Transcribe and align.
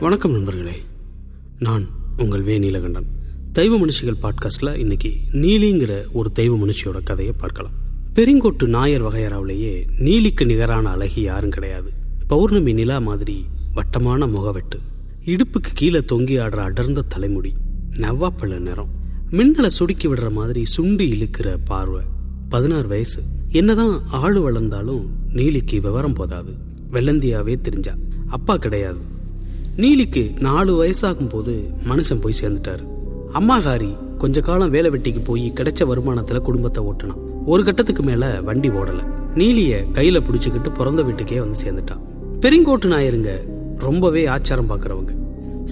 வணக்கம் 0.00 0.32
நண்பர்களே. 0.32 0.76
நான் 1.58 1.88
உங்கள் 2.16 2.42
வே 2.42 2.58
நீலகண்டன். 2.58 3.04
தெய்வ 3.52 3.78
மனுஷிகள் 3.78 4.16
பாட்காஸ்ட்ல 4.22 4.76
இன்னைக்கு 4.76 5.12
நீலிங்கிற 5.32 6.02
ஒரு 6.12 6.32
தெய்வ 6.32 6.56
மனுஷியோட 6.56 7.02
கதையை 7.02 7.34
பார்க்கலாம். 7.38 7.72
பெருங்கோட்டு 8.14 8.66
நாயர் 8.66 9.02
வகையறாவிலேயே 9.02 9.84
நீலிக்கு 9.98 10.44
நிகரான 10.44 10.90
அழகி 10.90 11.20
யாரும் 11.20 11.50
கிடையாது. 11.50 11.90
பௌர்ணமி 12.28 12.72
நிலா 12.72 12.98
மாதிரி 12.98 13.44
வட்டமான 13.74 14.26
முகவெட்டு. 14.26 14.78
இடுப்புக்கு 15.24 15.70
கீழே 15.74 15.98
தொங்கி 15.98 16.38
ஆடுற 16.38 16.56
அடர்ந்த 16.56 17.02
தலைமுடி. 17.02 17.52
நவ்வாப்பழ 17.90 18.58
நிறம். 18.58 18.90
மின்னலை 19.30 19.66
சுடுக்கி 19.66 20.08
விடுற 20.08 20.30
மாதிரி 20.30 20.64
சுண்டி 20.76 21.10
இழுக்கிற 21.10 21.56
பார்வை. 21.64 22.02
பதினாறு 22.48 22.88
வயசு. 22.88 23.22
என்னதான் 23.48 24.06
ஆளு 24.06 24.42
வளர்ந்தாலும் 24.42 25.10
நீலிக்கு 25.28 25.80
விவரம் 25.80 26.14
போதாது. 26.14 26.54
வெள்ளந்தியாவே 26.92 27.60
தெரிஞ்சா. 27.60 27.94
அப்பா 28.28 28.56
கிடையாது. 28.56 29.18
நீலிக்கு 29.76 30.40
நாலு 30.40 30.84
வயசாகும் 30.84 31.28
போது 31.28 31.70
மனுஷன் 31.84 32.20
போய் 32.20 32.34
சேர்ந்துட்டாரு. 32.40 32.86
அம்மாகாரி 33.32 34.16
கொஞ்ச 34.16 34.40
காலம் 34.40 34.70
வேலை 34.70 34.90
வெட்டிக்கு 34.90 35.24
போய் 35.24 35.52
கிடைச்ச 35.54 35.80
வருமானத்துல 35.80 36.38
குடும்பத்தை 36.38 36.84
ஓட்டினான். 36.84 37.16
ஒரு 37.44 37.64
கட்டத்துக்கு 37.64 38.02
மேல 38.02 38.40
வண்டி 38.40 38.68
ஓடல. 38.68 39.04
நீலிய 39.34 39.84
கையில 39.92 40.20
பிடிச்சுக்கிட்டு 40.20 40.74
பிறந்த 40.74 41.02
வீட்டுக்கே 41.02 41.40
வந்து 41.40 41.60
சேர்ந்துட்டான். 41.64 42.00
பெருங்கோட்டு 42.40 42.86
நாயருங்க 42.86 43.30
ரொம்பவே 43.78 44.26
ஆச்சாரம் 44.26 44.68
பாக்குறவங்க. 44.68 45.14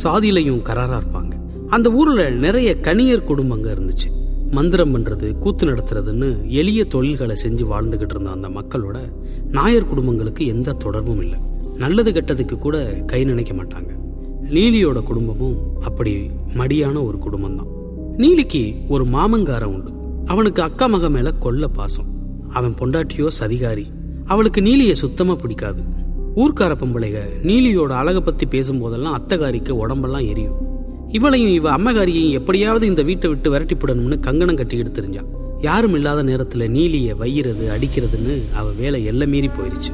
சாதியிலையும் 0.03 0.63
கராரா 0.63 1.01
இருப்பாங்க. 1.01 1.33
அந்த 1.69 1.91
ஊர்ல 1.91 2.31
நிறைய 2.31 2.77
கணியர் 2.81 3.25
குடும்பங்க 3.29 3.75
இருந்துச்சு. 3.75 4.28
மந்திரம் 4.51 4.99
பண்றது 4.99 5.39
கூத்து 5.39 5.67
நடத்துறதுன்னு 5.67 6.47
எளிய 6.47 6.85
தொழில்களை 6.85 7.37
செஞ்சு 7.43 7.65
வாழ்ந்துகிட்டு 7.71 8.21
இருந்த 8.21 8.31
அந்த 8.31 8.49
மக்களோட 8.49 8.99
நாயர் 9.47 9.87
குடும்பங்களுக்கு 9.87 10.47
எந்த 10.47 10.73
தொடர்பும் 10.73 11.21
இல்லை. 11.21 11.39
நல்லது 11.79 12.13
கெட்டதுக்கு 12.13 12.59
கூட 12.59 12.85
கை 12.85 13.25
நினைக்க 13.25 13.53
மாட்டாங்க. 13.53 13.89
நீலியோட 14.45 15.03
குடும்பமும் 15.03 15.83
அப்படி 15.83 16.31
மடியான 16.55 17.05
ஒரு 17.05 17.19
குடும்பம் 17.19 17.57
தான் 17.57 17.67
நீலிக்கு 18.17 18.89
ஒரு 18.89 19.05
மாமங்காரன் 19.05 19.75
உண்டு. 19.75 19.91
அவனுக்கு 20.25 20.63
அக்கா 20.63 20.87
மக 20.87 21.09
மேல 21.09 21.33
கொல்ல 21.33 21.69
பாசம். 21.69 22.07
அவன் 22.49 22.75
பொண்டாட்டியோ 22.75 23.29
சதிகாரி. 23.41 23.85
அவளுக்கு 24.25 24.61
நீலிய 24.61 24.93
சுத்தமா 24.93 25.35
பிடிக்காது. 25.35 25.83
ஊர்க்கார 26.37 26.75
பொம்பளைக 26.75 27.19
நீலியோட 27.43 27.89
அழகை 27.89 28.21
பத்தி 28.21 28.47
பேசும்போதெல்லாம் 28.47 29.23
அத்தகாரிக்கு 29.23 29.71
உடம்பெல்லாம் 29.71 30.27
எரியும். 30.27 30.78
இவளையும் 31.09 31.53
இவ 31.53 31.77
அம்மகாரியையும் 31.77 32.31
எப்படியாவது 32.31 32.87
இந்த 32.87 33.03
வீட்டை 33.03 33.31
விட்டு 33.31 33.53
விரட்டிப்படணும்னு 33.55 34.21
கங்கணம் 34.21 34.57
கட்டிக்கிட்டு 34.57 35.01
தெரிஞ்சான் 35.01 35.31
யாரும் 35.59 35.95
இல்லாத 35.95 36.23
நேரத்துல 36.23 36.67
நீலிய 36.69 37.17
வையிறது 37.17 37.79
அடிக்கிறதுன்னு 37.79 38.43
அவ 38.55 38.71
வேலை 38.71 39.05
எல்லை 39.05 39.27
மீறி 39.27 39.47
போயிருச்சு. 39.47 39.93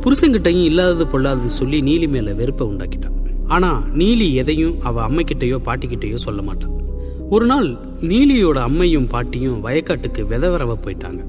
புருஷங்கிட்டையும் 0.00 0.64
இல்லாதது 0.64 1.06
பொல்லாதது 1.06 1.48
சொல்லி 1.48 1.80
நீலி 1.80 2.08
மேல 2.08 2.32
வெறுப்பை 2.32 2.66
உண்டாக்கிட்டான் 2.66 3.18
ஆனா 3.46 3.82
நீலி 3.94 4.32
எதையும் 4.32 4.80
அவ 4.80 5.08
அம்மைக்கிட்டயோ 5.08 5.58
பாட்டிக்கிட்டயோ 5.64 6.14
சொல்ல 6.14 6.42
மாட்டான் 6.42 6.80
ஒரு 7.28 7.46
நாள் 7.46 7.68
நீலியோட 8.00 8.58
அம்மையும் 8.68 9.08
பாட்டியும் 9.08 9.64
வயக்காட்டுக்கு 9.64 10.22
விதவரவ 10.30 10.74
போயிட்டாங்க. 10.84 11.20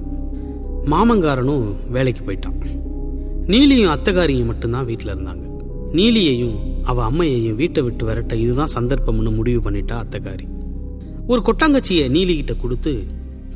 மாமங்காரனும் 0.86 1.66
வேலைக்கு 1.90 2.22
போயிட்டான். 2.26 2.58
நீலியும் 3.48 3.98
அத்தகாரியும் 3.98 4.46
மட்டும்தான் 4.46 4.86
வீட்டில் 4.86 5.08
இருந்தாங்க. 5.08 5.53
நீலியையும் 5.94 6.84
அவ 6.84 7.04
அம்மையையும் 7.04 7.56
வீட்டை 7.56 7.84
விட்டு 7.84 8.06
விரட்ட 8.06 8.34
இதுதான் 8.34 8.72
சந்தர்ப்பம்னு 8.76 9.36
முடிவு 9.36 9.72
பண்ணிட்டா 9.72 9.98
அத்தகாரி. 10.04 10.46
ஒரு 11.28 11.42
கொட்டாங்கச்சியை 11.42 12.06
நீலி 12.10 12.36
கிட்ட 12.36 12.54
கொடுத்து 12.54 13.04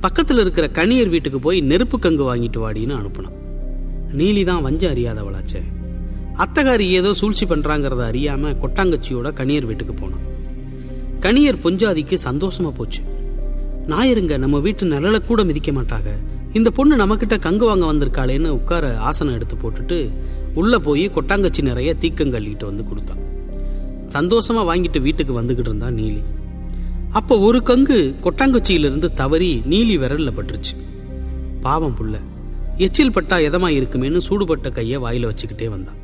பக்கத்துல 0.01 0.39
இருக்கிற 0.39 0.67
கணியர் 0.67 1.09
வீட்டுக்கு 1.09 1.39
போய் 1.39 1.61
நெருப்பு 1.61 1.97
கங்கு 1.99 2.25
வாங்கிட்டு 2.29 2.59
வாடின்னு 2.63 2.97
அனுப்புனான். 2.99 3.37
நீலி 4.11 4.45
தான் 4.45 4.61
வஞ்சம் 4.61 4.93
அறியாதவளாச்சே. 4.95 5.61
அத்தகாரி 6.33 6.87
ஏதோ 6.89 7.13
சூழ்ச்சி 7.13 7.45
பண்றாங்கிறத 7.45 8.03
அறியாம 8.11 8.53
கொட்டாங்கச்சியோட 8.63 9.27
கணியர் 9.33 9.65
வீட்டுக்கு 9.65 9.93
போனான். 9.93 10.25
கணியர் 11.19 11.63
பொஞ்சாதிக்கு 11.63 12.17
சந்தோஷமா 12.23 12.69
போச்சு. 12.69 13.01
நாயருங்க 13.87 14.37
நம்ம 14.37 14.59
வீட்டு 14.59 14.85
நிழலை 14.85 15.19
கூட 15.25 15.43
மிதிக்க 15.43 15.71
மாட்டாங்க. 15.71 16.09
இந்த 16.53 16.69
பொண்ணு 16.71 16.95
நம்மக்கிட்ட 16.95 17.35
கங்கு 17.37 17.65
வாங்க 17.69 17.85
வந்திருக்காளேன்னு 17.93 18.47
உட்கார 18.47 18.97
ஆசனம் 18.97 19.33
எடுத்து 19.33 19.55
போட்டுட்டு 19.55 19.97
உள்ளே 20.61 20.77
போய் 20.87 21.05
கொட்டாங்கச்சி 21.15 21.61
நிறைய 21.69 21.89
தீக்கங்கள்ளிட்டு 22.01 22.65
வந்து 22.69 22.83
கொடுத்தான் 22.89 23.23
சந்தோஷமாக 24.15 24.67
வாங்கிட்டு 24.69 24.99
வீட்டுக்கு 25.05 25.33
வந்துக்கிட்டு 25.39 25.71
இருந்தா 25.71 25.89
நீலி. 25.99 26.21
அப்போ 27.17 27.33
ஒரு 27.47 27.59
கங்கு 27.69 27.99
கொட்டாங்குச்சியிலிருந்து 28.25 29.07
தவறி 29.19 29.49
நீலி 29.71 29.95
விரலில் 30.01 30.35
பட்டுருச்சு. 30.37 30.73
பாவம் 31.65 31.95
புள்ள 31.99 32.15
எச்சில் 32.85 33.13
பட்டா 33.15 33.37
எதமா 33.49 33.69
இருக்குமேன்னு 33.77 34.19
சூடுபட்ட 34.27 34.69
கையை 34.77 34.97
வாயில 35.05 35.29
வச்சுக்கிட்டே 35.29 35.67
வந்தான் 35.73 36.01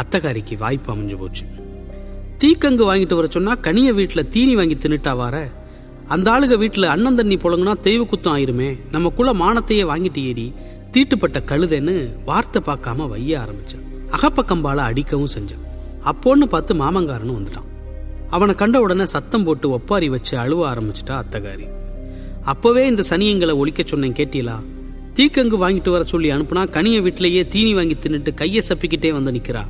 அத்தகாரிக்கு 0.00 0.54
வாய்ப்பு 0.62 0.90
அமைஞ்சு 0.92 1.16
போச்சு. 1.22 1.44
தீக்கங்கு 2.40 2.84
வாங்கிட்டு 2.88 3.18
வர 3.18 3.26
சொன்னா 3.36 3.52
கனிய 3.66 3.90
வீட்டில் 3.98 4.30
தீனி 4.34 4.54
வாங்கி 4.58 4.76
தின்னுட்டா 4.84 5.12
வார. 5.20 5.36
அந்த 6.14 6.28
ஆளுக 6.34 6.54
வீட்டில் 6.62 6.92
அண்ணன் 6.94 7.18
தண்ணி 7.18 7.36
புழங்குனா 7.42 7.74
தெய்வ 7.86 8.02
குத்தம் 8.04 8.34
ஆயிருமே. 8.36 8.70
நம்ம 8.94 9.12
குல 9.18 9.32
மானத்தையே 9.42 9.84
வாங்கிட்டு 9.90 10.22
ஏடி 10.30 10.46
தீட்டுப்பட்ட 10.94 11.38
கழுதைன்னு 11.50 11.94
வார்த்தை 12.24 12.62
பார்க்காம 12.66 13.08
வைய 13.08 13.32
ஆரம்பிச்சான். 13.42 13.84
அகப்பக்கம்பால 14.08 14.76
அடிக்கவும் 14.76 15.32
செஞ்சான். 15.34 15.62
அப்போன்னு 16.04 16.46
பார்த்து 16.54 16.74
மாமங்காரனும் 16.74 17.38
வந்துட்டான். 17.38 17.68
அவனை 18.28 18.54
கண்ட 18.54 18.80
உடனே 18.80 19.06
சத்தம் 19.06 19.44
போட்டு 19.44 19.70
ஒப்பாரி 19.70 20.08
வச்சு 20.08 20.34
அழுவ 20.38 20.60
ஆரம்பிச்சிட்டா 20.72 21.14
அத்தகாரி. 21.22 21.66
அப்போவே 22.52 22.82
இந்த 22.86 23.02
சனியங்களை 23.10 23.54
ஒழிக்க 23.54 23.82
சொன்னேன் 23.86 24.12
கேட்டீலா 24.12 24.56
தீக்கங்கு 25.14 25.56
வாங்கிட்டு 25.62 25.90
வர 25.90 26.02
சொல்லி 26.02 26.28
அனுப்புனா 26.30 26.62
கனிய 26.76 27.02
வீட்டிலேயே 27.02 27.42
தீனி 27.46 27.74
வாங்கி 27.74 27.96
தின்னுட்டு 28.00 28.34
கையை 28.34 28.62
சப்பிக்கிட்டே 28.68 29.12
வந்து 29.12 29.32
நிக்கிறா. 29.32 29.62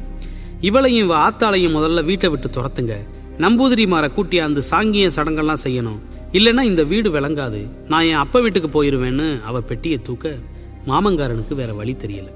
இவளையும் 0.61 1.05
இவ 1.06 1.15
ஆத்தாளையும் 1.28 1.77
முதல்ல 1.77 2.05
வீட்டை 2.05 2.31
விட்டு 2.31 2.49
துரத்துங்க. 2.49 2.97
நம்பூதிரிமாரை 3.38 4.09
கூட்டியாந்து 4.16 4.62
சாங்கிய 4.71 5.11
சடங்கெல்லாம் 5.16 5.62
செய்யணும். 5.65 6.00
இல்லைன்னா 6.32 6.61
இந்த 6.61 6.84
வீடு 6.84 7.11
விளங்காது. 7.11 7.61
நான் 7.88 8.06
என் 8.11 8.22
அப்பா 8.25 8.41
வீட்டுக்கு 8.41 8.71
போயிருவேன்னு 8.77 9.28
அவ 9.43 9.61
பெட்டியை 9.61 9.99
தூக்க 10.03 10.34
மாமங்காரனுக்கு 10.87 11.54
வேற 11.54 11.75
வழி 11.75 11.93
தெரியல. 11.93 12.28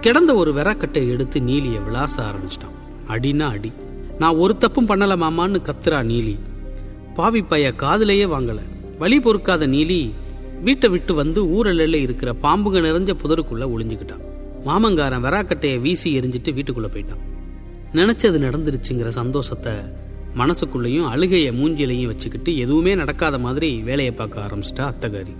கிடந்த 0.00 0.34
ஒரு 0.34 0.52
வெறக்கட்டை 0.52 1.08
எடுத்து 1.08 1.40
நீலிய 1.40 1.84
விளாச 1.84 2.22
ஆரம்பிச்சிட்டான். 2.22 2.76
அடினா 3.08 3.40
அடி. 3.40 3.72
நான் 4.18 4.34
ஒரு 4.34 4.56
தப்பும் 4.56 4.88
பண்ணல 4.88 5.16
மாமான்னு 5.16 5.62
கத்துறா 5.62 6.02
நீலி. 6.04 6.38
பாவி 7.14 7.42
பைய 7.42 7.72
காதுலயே 7.76 8.26
வாங்கல. 8.26 8.58
வழி 8.98 9.20
பொறுக்காத 9.20 9.66
நீலி 9.66 10.12
வீட்டை 10.62 10.90
விட்டு 10.90 11.14
வந்து 11.14 11.44
ஊரலில் 11.44 11.94
இருக்கிற 11.94 12.36
பாம்புங்க 12.42 12.80
நிறைஞ்ச 12.80 13.14
புதருக்குள்ள 13.24 13.66
ஒளிஞ்சுக்கிட்டான். 13.66 14.20
மாமங்காரன் 14.64 15.24
வெறாக்கட்டையை 15.24 15.80
வீசி 15.80 16.18
எரிஞ்சிட்டு 16.18 16.52
வீட்டுக்குள்ள 16.52 16.88
போயிட்டான். 16.88 17.22
நினைச்சது 17.94 18.38
நடந்துருச்சுங்கிற 18.38 19.08
சந்தோஷத்தை 19.08 19.72
மனசுக்குள்ளேயும் 20.36 21.08
அழுகையை 21.08 21.64
மூஞ்சிலையும் 21.64 22.06
வச்சுக்கிட்டு 22.06 22.58
எதுவுமே 22.58 22.94
நடக்காத 22.94 23.38
மாதிரி 23.38 23.82
வேலையை 23.82 24.14
பார்க்க 24.14 24.46
ஆரம்பிச்சிட்டா 24.46 24.92
அத்தகாரி. 24.92 25.34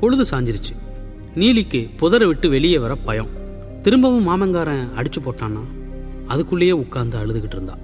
பொழுது 0.00 0.24
சாஞ்சிருச்சு. 0.30 0.87
நீலிக்கு 1.38 1.90
புதரை 1.96 2.26
விட்டு 2.26 2.48
வெளியே 2.48 2.78
வர 2.78 2.94
பயம். 2.94 3.28
திரும்பவும் 3.82 4.22
மாமங்காரன் 4.22 4.88
அடிச்சு 4.96 5.24
போட்டானா 5.24 5.60
அதுக்குள்ளேயே 6.28 6.70
உட்கார்ந்து 6.70 7.18
அழுதுகிட்டு 7.18 7.54
இருந்தா. 7.54 7.78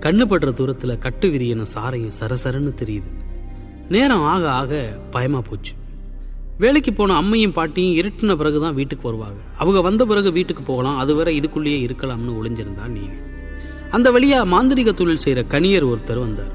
கண்ணு 0.00 0.24
படுற 0.28 0.52
தூரத்துல 0.52 0.98
கட்டு 0.98 1.28
விரியன 1.28 1.66
சாரையும் 1.74 2.10
சரசரன்னு 2.20 2.74
தெரியுது. 2.84 3.10
நேரம் 3.88 4.22
ஆக 4.22 4.50
ஆக 4.50 4.98
பயமா 5.10 5.40
போச்சு. 5.40 5.72
வேலைக்கு 6.58 6.92
போன 6.92 7.20
அம்மையும் 7.20 7.52
பாட்டியும் 7.52 8.06
இருட்டின 8.06 8.36
பிறகுதான் 8.36 8.74
வீட்டுக்கு 8.74 9.08
வருவாங்க. 9.08 9.40
அவங்க 9.56 9.80
வந்த 9.80 10.06
பிறகு 10.06 10.32
வீட்டுக்கு 10.32 10.62
போகலாம் 10.62 10.98
அதுவரை 10.98 11.40
இதுக்குள்ளேயே 11.40 11.86
இருக்கலாம்னு 11.86 12.34
ஒளிஞ்சிருந்தா 12.42 12.88
நீலி. 12.88 13.18
அந்த 13.90 14.10
வழியா 14.10 14.44
மாந்திரிக 14.44 14.94
தொழில் 14.94 15.24
செய்யற 15.24 15.46
கணியர் 15.50 15.94
ஒருத்தர் 15.94 16.18
வந்தார். 16.18 16.52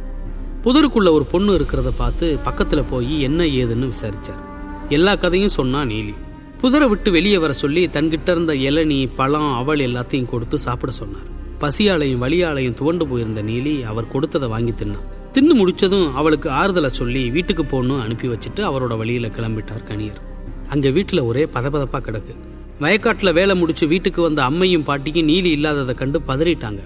புதருக்குள்ள 0.63 1.11
ஒரு 1.11 1.25
பொண்ணு 1.25 1.57
இருக்கிறத 1.57 1.91
பார்த்து 1.97 2.39
பக்கத்துல 2.45 2.83
போய் 2.89 3.21
என்ன 3.21 3.43
ஏதுன்னு 3.43 3.91
விசாரிச்சார். 3.91 4.53
எல்லா 4.89 5.15
கதையும் 5.15 5.49
சொன்னா 5.49 5.81
நீலி. 5.81 6.13
புதரை 6.61 6.87
விட்டு 6.87 7.11
வெளியே 7.11 7.37
வர 7.37 7.53
சொல்லி 7.53 7.87
தன்கிட்ட 7.87 8.29
இருந்த 8.29 8.53
இளநீ 8.53 9.09
பழம் 9.15 9.53
அவள் 9.53 9.79
எல்லாத்தையும் 9.79 10.29
கொடுத்து 10.29 10.59
சாப்பிட 10.59 10.91
சொன்னார். 10.91 11.25
பசியாலையும் 11.59 12.21
வழியாலையும் 12.23 12.73
துவண்டு 12.73 13.07
போயிருந்த 13.07 13.43
நீலி 13.43 13.83
அவர் 13.83 14.07
கொடுத்ததை 14.07 14.47
வாங்கி 14.47 14.71
தின்னான். 14.71 15.05
தின்னு 15.33 15.55
முடிச்சதும் 15.61 16.13
அவளுக்கு 16.13 16.49
ஆறுதலை 16.49 16.87
சொல்லி 16.87 17.29
வீட்டுக்கு 17.29 17.65
போகணும் 17.65 18.01
அனுப்பி 18.01 18.27
வச்சுட்டு 18.27 18.55
அவரோட 18.55 18.97
வழியில 18.97 19.27
கிளம்பிட்டார் 19.27 19.83
கணியர் 19.85 20.21
அங்க 20.67 20.89
வீட்டுல 20.89 21.25
ஒரே 21.25 21.45
பதபதப்பா 21.45 21.99
கிடக்கு. 21.99 22.35
வயக்காட்டுல 22.79 23.33
வேலை 23.33 23.55
முடிச்சு 23.55 23.87
வீட்டுக்கு 23.87 24.21
வந்த 24.21 24.41
அம்மையும் 24.43 24.83
பாட்டியும் 24.83 25.27
நீலி 25.27 25.51
இல்லாததை 25.51 25.95
கண்டு 25.95 26.21
பதறிட்டாங்க. 26.27 26.79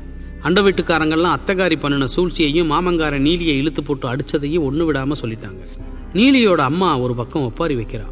அண்ட 0.47 0.59
வீட்டுக்காரங்கள்லாம் 0.65 1.35
அத்தகாரி 1.37 1.75
பண்ணின 1.79 2.07
சூழ்ச்சியையும் 2.15 2.69
மாமங்கார 2.71 3.15
நீலியை 3.25 3.55
இழுத்து 3.61 3.81
போட்டு 3.83 4.05
அடிச்சதையும் 4.11 4.65
ஒன்று 4.67 4.83
விடாம 4.87 5.15
சொல்லிட்டாங்க. 5.21 5.61
நீலியோட 6.13 6.61
அம்மா 6.71 6.89
ஒரு 6.99 7.13
பக்கம் 7.15 7.45
ஒப்பாரி 7.47 7.75
வைக்கிறா. 7.75 8.05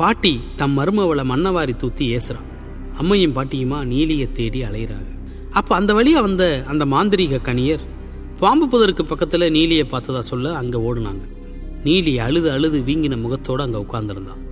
பாட்டி 0.00 0.32
தம் 0.56 0.74
மருமவளை 0.78 1.24
மன்னவாரி 1.32 1.74
தூத்தி 1.82 2.04
ஏசுறான் 2.16 2.48
அம்மையும் 3.00 3.36
பாட்டியுமா 3.36 3.78
நீலியை 3.92 4.26
தேடி 4.38 4.60
அலையிறாங்க. 4.68 5.10
அப்போ 5.50 5.72
அந்த 5.76 5.92
வழியாக 5.98 6.26
வந்த 6.26 6.44
அந்த 6.72 6.84
மாந்திரீக 6.94 7.40
கணியர் 7.48 7.84
பாம்பு 8.42 8.66
புதருக்கு 8.72 9.04
பக்கத்தில் 9.12 9.52
நீலியை 9.56 9.86
பார்த்ததா 9.92 10.22
சொல்ல 10.30 10.52
அங்கே 10.60 10.78
ஓடுனாங்க. 10.88 11.24
நீலி 11.86 12.12
அழுது 12.26 12.48
அழுது 12.56 12.78
வீங்கின 12.88 13.20
முகத்தோடு 13.24 13.62
அங்கே 13.66 13.78
உட்காந்துருந்தான் 13.86 14.42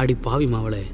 அடி 0.00 0.14
பாவி 0.26 0.46
மாவளே 0.46 0.84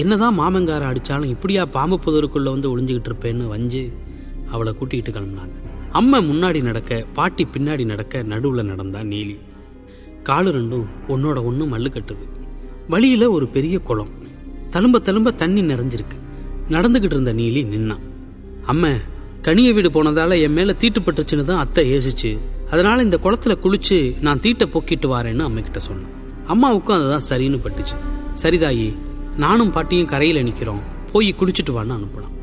என்னதான் 0.00 0.38
மாமங்கார 0.40 0.82
அடித்தாலும் 0.90 1.32
இப்படியா 1.34 1.62
பாம்பு 1.76 1.98
புதருக்குள்ளே 2.04 2.50
வந்து 2.54 2.70
ஒளிஞ்சுக்கிட்டு 2.72 3.10
இருப்பேன்னு 3.12 3.46
வஞ்சு 3.54 3.82
அவளை 4.50 4.74
கூட்டிகிட்டு 4.78 5.12
கிளம்புனாங்க. 5.16 5.56
அம்மா 5.90 6.18
முன்னாடி 6.18 6.62
நடக்க 6.62 7.04
பாட்டி 7.12 7.46
பின்னாடி 7.52 7.84
நடக்க 7.84 8.22
நடுவில் 8.22 8.64
நடந்தா 8.64 9.00
நீலி. 9.00 9.36
காலு 10.24 10.50
ரெண்டும் 10.56 10.86
ஒன்னோட 11.08 11.44
ஒன்று 11.44 11.64
மல்லு 11.64 11.90
கட்டுது. 11.90 12.24
வழியில 12.88 13.30
ஒரு 13.30 13.48
பெரிய 13.48 13.78
குளம். 13.78 14.12
தழும்ப 14.70 14.96
தழும்ப 15.08 15.34
தண்ணி 15.34 15.62
நிறைஞ்சிருக்கு. 15.62 16.16
நடந்துகிட்டு 16.68 17.14
இருந்த 17.14 17.32
நீலி 17.32 17.62
நின்னான் 17.64 18.04
அம்மா 18.66 18.88
கனிய 19.42 19.72
வீடு 19.74 19.88
போனதால 19.88 20.40
என் 20.40 20.52
மேல 20.52 20.74
தீட்டுப்பட்டுச்சுன்னு 20.78 21.44
தான் 21.44 21.58
அத்தை 21.58 21.82
ஏசிச்சு 21.92 22.38
அதனால 22.70 23.02
இந்த 23.02 23.18
குளத்துல 23.22 23.54
குளிச்சு 23.64 23.98
நான் 24.20 24.40
தீட்டை 24.40 24.68
போக்கிட்டு 24.72 25.06
வாரேன்னு 25.06 25.46
அம்மா 25.48 25.60
கிட்ட 25.60 25.78
சொன்னேன். 25.78 26.10
அம்மாவுக்கும் 26.44 26.96
அதுதான் 26.96 27.26
சரின்னு 27.28 27.60
பட்டுச்சு. 27.64 27.96
சரிதாயி 28.42 28.96
நானும் 29.36 29.70
பாட்டியும் 29.70 30.06
கரையில் 30.06 30.42
நிற்கிறோம் 30.42 30.82
போய் 31.12 31.34
குளிச்சுட்டு 31.38 31.72
வான்னு 31.72 31.96
அனுப்பலாம் 31.98 32.34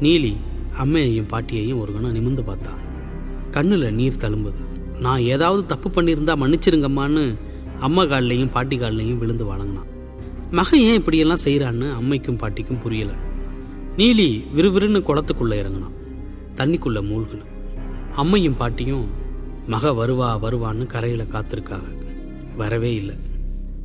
நீலி 0.00 0.36
அம்மையையும் 0.76 1.26
பாட்டியையும் 1.26 1.80
ஒரு 1.80 1.92
கணம் 1.92 2.14
நிமிந்து 2.14 2.40
பார்த்தா 2.40 2.72
கண்ணில் 3.50 3.94
நீர் 3.94 4.20
தழும்புது. 4.20 4.62
நான் 5.00 5.20
ஏதாவது 5.20 5.66
தப்பு 5.66 5.90
பண்ணியிருந்தா 5.90 6.34
மன்னிச்சிருங்கம்மான்னு 6.42 7.38
அம்மா 7.78 8.02
கால்லையும் 8.02 8.50
பாட்டி 8.50 8.78
கால்லையும் 8.78 9.18
விழுந்து 9.18 9.44
வணங்கினான். 9.44 9.88
மகன் 10.50 10.80
ஏன் 10.80 10.94
இப்படியெல்லாம் 10.94 11.44
செய்கிறான்னு 11.44 11.92
அம்மைக்கும் 11.92 12.38
பாட்டிக்கும் 12.38 12.80
புரியல. 12.80 13.12
நீலி 13.96 14.44
விறுவிறுன்னு 14.56 15.00
குளத்துக்குள்ளே 15.08 15.54
இறங்கினான். 15.54 15.96
தண்ணிக்குள்ளே 16.54 17.02
மூழ்கினான் 17.10 17.56
அம்மையும் 18.16 18.56
பாட்டியும் 18.56 19.08
மக 19.66 19.90
வருவா 19.90 20.28
வருவான்னு 20.42 20.86
கரையில் 20.86 21.32
காத்திருக்காங்க 21.32 21.98
வரவே 22.56 22.94
இல்லை. 22.94 23.14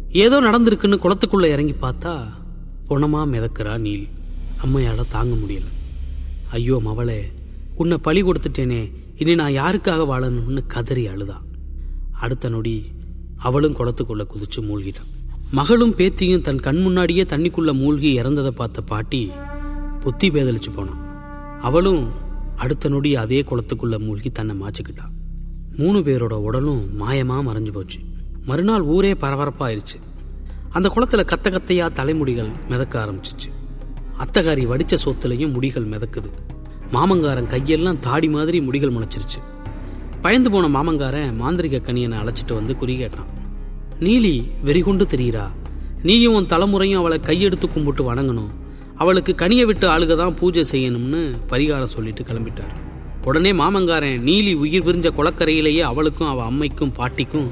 ஏதோ 0.09 0.41
நடந்திருக்குன்னு 0.41 0.97
குளத்துக்குள்ளே 1.03 1.45
இறங்கி 1.45 1.75
பார்த்தா 1.81 2.13
பொணமாக 2.89 3.31
மிதக்கிறா 3.33 3.77
நீலி. 3.77 4.07
அம்மையால் 4.63 5.07
தாங்க 5.09 5.35
முடியலை. 5.35 5.71
ஐயோ 6.51 6.81
மவளே 6.85 7.21
உன்னை 7.75 7.97
பழி 7.97 8.23
கொடுத்துட்டேனே 8.23 8.91
இனி 9.17 9.35
நான் 9.35 9.51
யாருக்காக 9.51 10.05
வாழணும்னு 10.05 10.65
கதறி 10.67 11.07
அழுதா. 11.07 11.37
அடுத்த 12.11 12.49
நொடி 12.49 12.83
அவளும் 13.37 13.73
குளத்துக்குள்ள 13.73 14.23
குதிச்சு 14.23 14.61
மூழ்கிட்டான் 14.61 15.09
மகளும் 15.51 15.91
பேத்தியும் 15.91 16.41
தன் 16.41 16.59
கண் 16.59 16.81
முன்னாடியே 16.81 17.23
தண்ணிக்குள்ள 17.23 17.73
மூழ்கி 17.73 18.21
இறந்ததை 18.21 18.47
பார்த்த 18.47 18.81
பாட்டி 18.81 19.31
புத்தி 19.99 20.29
பேதலிச்சு 20.29 20.71
போனான் 20.75 21.59
அவளும் 21.59 22.09
அடுத்த 22.55 22.89
நொடி 22.89 23.15
அதே 23.15 23.41
குளத்துக்குள்ள 23.41 23.99
மூழ்கி 23.99 24.29
தன்னை 24.29 24.55
மாச்சுக்கிட்டான் 24.55 25.13
மூணு 25.77 25.99
பேரோட 25.99 26.33
உடலும் 26.33 27.01
மாயமா 27.01 27.37
மறைஞ்சு 27.41 27.71
போச்சு. 27.71 27.99
மறுநாள் 28.45 28.81
ஊரே 28.81 29.13
பரபரப்பாயிருச்சு. 29.13 29.97
அந்த 30.69 30.93
குளத்துல 30.95 31.33
கத்த 31.33 31.43
கத்தையா 31.43 31.91
தலைமுடிகள் 31.91 32.49
மிதக்க 32.69 33.05
ஆரம்பிச்சிச்சு. 33.05 33.54
அத்தகாரி 34.23 34.63
வடிச்ச 34.67 34.97
சோத்துலையும் 35.05 35.53
முடிகள் 35.55 35.89
மிதக்குது. 35.93 36.29
மாமங்காரன் 36.91 37.51
கையெல்லாம் 37.53 37.99
தாடி 37.99 38.27
மாதிரி 38.27 38.59
முடிகள் 38.59 38.93
முளைச்சிருச்சு. 38.95 39.39
பயந்து 40.21 40.51
போன 40.51 40.67
மாமங்காரன் 40.67 41.41
மாந்திரிக 41.41 41.79
கனியனை 41.87 42.17
அழைச்சிட்டு 42.21 42.53
வந்து 42.53 42.75
குறி 42.75 42.97
கேட்டான். 42.97 43.29
நீலி 43.99 44.35
வெறிகொண்டு 44.63 45.05
தெரியிறா? 45.13 45.45
நீயும் 46.03 46.33
உன் 46.33 46.51
தலைமுறையும் 46.53 47.01
அவளை 47.01 47.19
கையெடுத்து 47.23 47.67
கும்பிட்டு 47.67 48.13
வணங்கணும். 48.13 48.51
அவளுக்கு 48.95 49.35
கனியை 49.37 49.65
விட்டு 49.65 49.87
ஆளுக 49.87 50.15
தான் 50.15 50.35
பூஜை 50.39 50.63
செய்யணும்னு 50.71 51.21
பரிகாரம் 51.51 51.93
சொல்லிட்டு 51.95 52.23
கிளம்பிட்டார். 52.23 52.73
உடனே 53.23 53.53
மாமங்காரன் 53.53 54.23
நீலி 54.23 54.53
உயிர் 54.63 54.87
பிரிஞ்ச 54.87 55.09
குளக்கரையிலேயே 55.19 55.83
அவளுக்கும் 55.91 56.27
அவள் 56.27 56.45
அம்மைக்கும் 56.45 56.95
பாட்டிக்கும் 56.97 57.47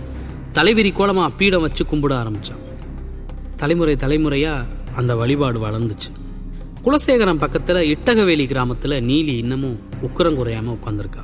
தலைவிரி 0.54 0.92
கோலமாக 0.94 1.36
பீடம் 1.38 1.62
வச்சு 1.62 1.83
கும்பிட 1.83 2.13
ஆரம்பித்தான் 2.13 2.62
தலைமுறை 3.56 3.95
தலைமுறையாக 3.95 4.68
அந்த 4.95 5.15
வழிபாடு 5.15 5.60
வளர்ந்துச்சு. 5.68 6.12
குலசேகரம் 6.83 7.39
பக்கத்துல 7.39 7.81
இட்டகவேலி 7.94 8.45
கிராமத்துல 8.45 8.94
நீலி 9.01 9.38
இன்னமும் 9.38 9.80
உக்கரம் 10.01 10.38
குறையாம 10.38 10.77
உட்கார்ந்திருக்கா. 10.77 11.24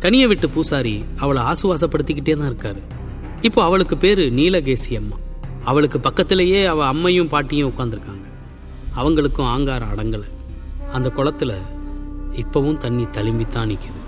கனியை 0.00 0.26
விட்டு 0.26 0.50
பூசாரி 0.50 1.04
அவளை 1.16 1.42
ஆசுவாசப்படுத்திக்கிட்டே 1.42 2.36
தான் 2.36 2.50
இருக்காரு. 2.52 2.80
இப்போ 3.40 3.64
அவளுக்கு 3.64 3.96
பேரு 3.96 4.22
நீலகேசி 4.22 4.96
அம்மா 4.96 5.16
அவளுக்கு 5.64 6.00
பக்கத்திலேயே 6.00 6.64
அவ 6.64 6.92
அம்மையும் 6.92 7.28
பாட்டியும் 7.28 7.72
உட்காந்துருக்காங்க 7.72 8.26
அவங்களுக்கும் 8.96 9.50
ஆங்காரம் 9.54 9.92
அடங்கலை. 9.94 10.28
அந்த 10.92 11.12
குளத்துல 11.16 11.54
இப்பவும் 12.30 12.78
தண்ணி 12.78 13.04
தழும்பித்தான் 13.04 13.70
நிற்கிது 13.72 14.00